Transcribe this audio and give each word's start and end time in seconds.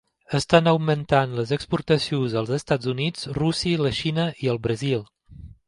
Estan 0.37 0.69
augmentant 0.69 1.35
les 1.39 1.51
exportacions 1.57 2.35
als 2.43 2.51
Estats 2.59 2.91
Units, 2.95 3.29
Rússia, 3.41 3.85
la 3.89 3.95
Xina 4.01 4.29
i 4.47 4.53
el 4.57 4.63
Brasil. 4.69 5.09